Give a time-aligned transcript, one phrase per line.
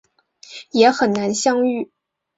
[0.71, 1.91] 也难以相遇